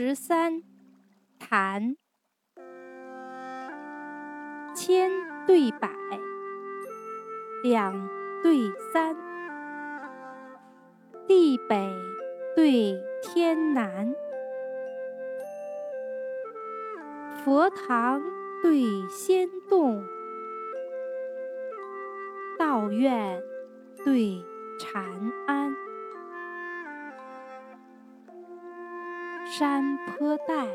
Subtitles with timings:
[0.00, 0.62] 十三，
[1.40, 1.96] 谈。
[4.72, 5.10] 千
[5.44, 5.90] 对百，
[7.64, 8.08] 两
[8.40, 9.16] 对三，
[11.26, 11.92] 地北
[12.54, 14.14] 对天南，
[17.44, 18.22] 佛堂
[18.62, 20.00] 对仙洞，
[22.56, 23.42] 道院
[24.04, 24.44] 对
[24.78, 25.87] 禅庵。
[29.50, 30.68] 山坡带，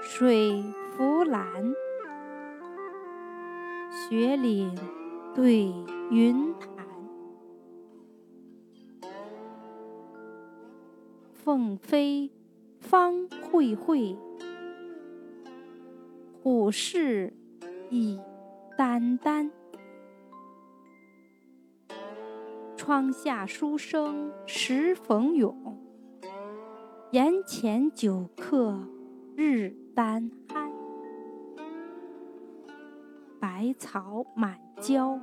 [0.00, 0.64] 水
[0.96, 1.74] 浮蓝，
[3.92, 4.74] 雪岭
[5.34, 5.70] 对
[6.10, 6.86] 云潭，
[11.34, 12.30] 凤飞
[12.80, 14.16] 方会会，
[16.42, 17.34] 虎视
[17.90, 18.18] 已
[18.78, 19.50] 眈眈。
[22.74, 25.83] 窗下书生时逢涌。
[27.14, 28.76] 檐前酒客
[29.36, 30.68] 日当酣，
[33.38, 35.20] 百草满郊。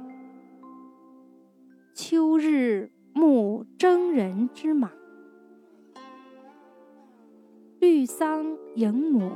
[1.94, 4.89] 秋日暮征人之马，
[7.81, 9.34] 绿桑迎母。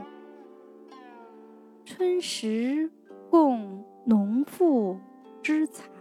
[1.83, 2.89] 春时
[3.29, 4.97] 供农妇
[5.43, 5.94] 之财。